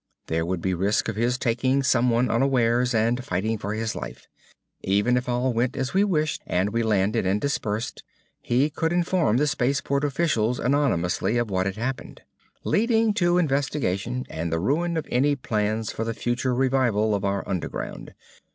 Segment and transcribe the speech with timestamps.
[0.25, 4.25] There would be risk of his taking someone unawares and fighting for his life.
[4.81, 8.01] Even if all went as we wished, and we landed and dispersed,
[8.41, 12.23] he could inform the space port officials anonymously of what had happened,
[12.63, 17.47] leading to investigation and the ruin of any plans for the future revival of our
[17.47, 18.15] underground.